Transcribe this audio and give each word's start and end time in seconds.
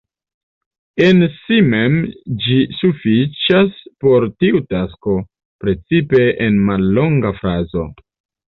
En 1.07 1.25
si 1.33 1.59
mem 1.73 1.97
ĝi 2.45 2.57
sufiĉas 2.79 3.85
por 4.05 4.27
tiu 4.45 4.65
tasko, 4.75 5.19
precipe 5.65 6.27
en 6.49 6.61
mallonga 6.71 7.37
frazo. 7.43 7.89